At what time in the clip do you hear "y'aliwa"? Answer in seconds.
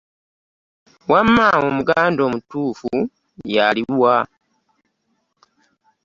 3.53-4.15